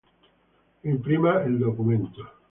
[0.91, 2.21] Imprima el documento